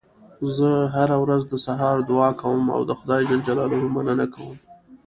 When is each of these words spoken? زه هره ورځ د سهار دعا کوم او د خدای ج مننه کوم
زه 0.55 0.69
هره 0.95 1.17
ورځ 1.23 1.41
د 1.47 1.53
سهار 1.65 1.97
دعا 2.09 2.29
کوم 2.41 2.63
او 2.75 2.81
د 2.89 2.91
خدای 2.99 3.21
ج 3.29 3.31
مننه 3.95 4.25
کوم 4.33 4.53